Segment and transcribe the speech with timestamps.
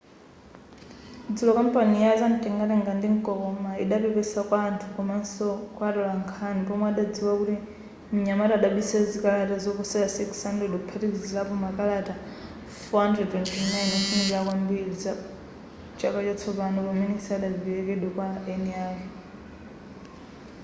[1.33, 7.55] dzulo kampani ya zamtengatenga ndi mtokoma idapepesa kwa anthu komaso kwa atolankhani pomwe adadziwa kuti
[8.13, 12.13] mnyamata adabisa zikalata zoposa 600 kuphatikizapo makalata
[12.85, 15.11] 429 ofunirana zabwino za
[15.99, 19.07] chaka chatsopano amene sanaperekedwe kwa eni ake